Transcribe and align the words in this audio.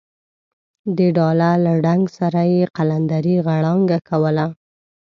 د 0.97 0.99
ډاله 1.17 1.49
له 1.65 1.73
ډنګ 1.85 2.03
سره 2.17 2.41
یې 2.53 2.63
قلندرې 2.77 3.35
غړانګه 3.45 3.99
کوله. 4.09 4.45